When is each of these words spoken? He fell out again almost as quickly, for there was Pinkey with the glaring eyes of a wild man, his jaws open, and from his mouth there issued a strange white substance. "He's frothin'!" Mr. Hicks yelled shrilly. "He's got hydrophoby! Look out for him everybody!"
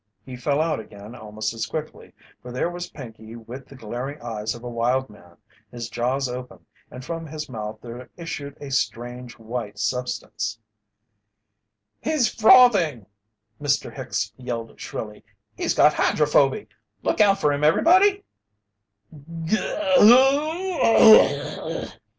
He 0.25 0.35
fell 0.35 0.59
out 0.61 0.79
again 0.79 1.13
almost 1.13 1.53
as 1.53 1.67
quickly, 1.67 2.11
for 2.41 2.51
there 2.51 2.71
was 2.71 2.89
Pinkey 2.89 3.35
with 3.35 3.67
the 3.67 3.75
glaring 3.75 4.19
eyes 4.19 4.55
of 4.55 4.63
a 4.63 4.67
wild 4.67 5.11
man, 5.11 5.37
his 5.71 5.89
jaws 5.91 6.27
open, 6.27 6.65
and 6.89 7.05
from 7.05 7.27
his 7.27 7.47
mouth 7.47 7.77
there 7.83 8.09
issued 8.17 8.57
a 8.59 8.71
strange 8.71 9.37
white 9.37 9.77
substance. 9.77 10.57
"He's 12.01 12.27
frothin'!" 12.33 13.05
Mr. 13.61 13.95
Hicks 13.95 14.33
yelled 14.37 14.79
shrilly. 14.79 15.23
"He's 15.55 15.75
got 15.75 15.93
hydrophoby! 15.93 16.67
Look 17.03 17.21
out 17.21 17.37
for 17.39 17.53
him 17.53 17.63
everybody!" 17.63 18.23